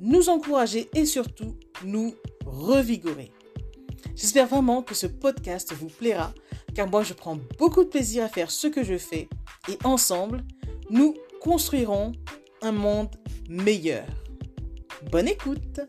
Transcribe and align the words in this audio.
nous 0.00 0.28
encourager 0.28 0.88
et 0.94 1.06
surtout 1.06 1.56
nous 1.84 2.14
revigorer. 2.44 3.32
J'espère 4.14 4.46
vraiment 4.46 4.82
que 4.82 4.94
ce 4.94 5.06
podcast 5.06 5.72
vous 5.72 5.88
plaira 5.88 6.32
car 6.74 6.88
moi 6.88 7.02
je 7.02 7.14
prends 7.14 7.38
beaucoup 7.58 7.84
de 7.84 7.88
plaisir 7.88 8.24
à 8.24 8.28
faire 8.28 8.50
ce 8.50 8.66
que 8.66 8.82
je 8.82 8.98
fais 8.98 9.28
et 9.68 9.78
ensemble, 9.84 10.44
nous 10.90 11.14
construirons 11.40 12.12
un 12.62 12.72
monde 12.72 13.14
meilleur. 13.48 14.06
Bonne 15.10 15.28
écoute 15.28 15.80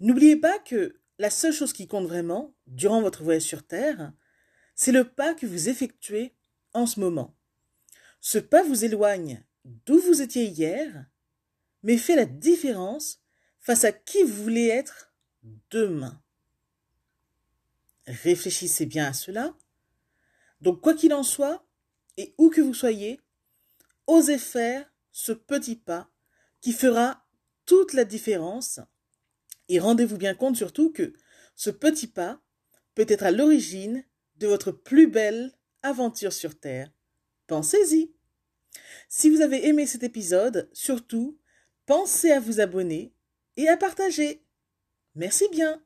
N'oubliez 0.00 0.36
pas 0.36 0.58
que 0.58 1.00
la 1.18 1.30
seule 1.30 1.52
chose 1.52 1.72
qui 1.72 1.86
compte 1.86 2.06
vraiment 2.06 2.54
durant 2.66 3.00
votre 3.00 3.22
voyage 3.22 3.42
sur 3.42 3.66
Terre, 3.66 4.12
c'est 4.74 4.92
le 4.92 5.04
pas 5.04 5.32
que 5.34 5.46
vous 5.46 5.68
effectuez 5.68 6.34
en 6.74 6.86
ce 6.86 7.00
moment. 7.00 7.34
Ce 8.26 8.38
pas 8.38 8.62
vous 8.62 8.86
éloigne 8.86 9.44
d'où 9.66 9.98
vous 9.98 10.22
étiez 10.22 10.46
hier, 10.46 11.04
mais 11.82 11.98
fait 11.98 12.16
la 12.16 12.24
différence 12.24 13.20
face 13.60 13.84
à 13.84 13.92
qui 13.92 14.22
vous 14.22 14.42
voulez 14.44 14.68
être 14.68 15.12
demain. 15.70 16.22
Réfléchissez 18.06 18.86
bien 18.86 19.08
à 19.08 19.12
cela. 19.12 19.54
Donc, 20.62 20.80
quoi 20.80 20.94
qu'il 20.94 21.12
en 21.12 21.22
soit, 21.22 21.66
et 22.16 22.34
où 22.38 22.48
que 22.48 22.62
vous 22.62 22.72
soyez, 22.72 23.20
osez 24.06 24.38
faire 24.38 24.90
ce 25.12 25.32
petit 25.32 25.76
pas 25.76 26.10
qui 26.62 26.72
fera 26.72 27.26
toute 27.66 27.92
la 27.92 28.06
différence. 28.06 28.80
Et 29.68 29.78
rendez-vous 29.78 30.16
bien 30.16 30.34
compte 30.34 30.56
surtout 30.56 30.90
que 30.92 31.12
ce 31.56 31.68
petit 31.68 32.06
pas 32.06 32.40
peut 32.94 33.04
être 33.06 33.24
à 33.24 33.32
l'origine 33.32 34.02
de 34.36 34.46
votre 34.46 34.72
plus 34.72 35.08
belle 35.08 35.52
aventure 35.82 36.32
sur 36.32 36.58
Terre. 36.58 36.93
Pensez-y. 37.46 38.14
Si 39.08 39.30
vous 39.30 39.42
avez 39.42 39.68
aimé 39.68 39.86
cet 39.86 40.02
épisode, 40.02 40.68
surtout, 40.72 41.38
pensez 41.86 42.30
à 42.30 42.40
vous 42.40 42.60
abonner 42.60 43.14
et 43.56 43.68
à 43.68 43.76
partager. 43.76 44.44
Merci 45.14 45.48
bien. 45.50 45.83